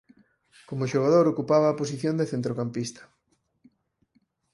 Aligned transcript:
Como 0.69 0.89
xogador 0.93 1.25
ocupaba 1.27 1.67
a 1.69 1.77
posición 1.81 2.15
de 2.17 2.29
centrocampista. 2.33 3.01